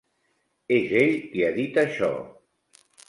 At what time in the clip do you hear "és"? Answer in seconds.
0.77-0.93